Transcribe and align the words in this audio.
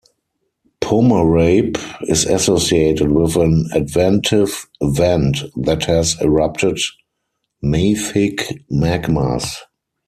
Pomerape 0.81 1.77
is 2.09 2.25
associated 2.25 3.11
with 3.11 3.35
an 3.35 3.69
adventive 3.71 4.65
vent 4.83 5.43
that 5.55 5.85
has 5.85 6.19
erupted 6.23 6.79
mafic 7.63 8.63
magmas. 8.71 9.57